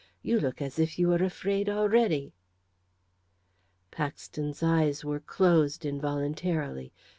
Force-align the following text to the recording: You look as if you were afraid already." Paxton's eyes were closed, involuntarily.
You 0.23 0.39
look 0.39 0.63
as 0.63 0.79
if 0.79 0.97
you 0.97 1.09
were 1.09 1.23
afraid 1.23 1.69
already." 1.69 2.33
Paxton's 3.91 4.63
eyes 4.63 5.05
were 5.05 5.19
closed, 5.19 5.85
involuntarily. 5.85 6.91